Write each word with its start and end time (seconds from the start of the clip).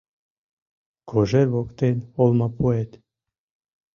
Кожер 1.09 1.47
воктен 1.55 1.97
олмапуэт. 2.21 2.91